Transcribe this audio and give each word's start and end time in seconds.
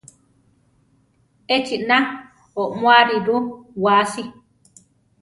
Echina 1.55 1.97
oʼmoáriru 2.61 3.37
wáasi. 3.83 4.23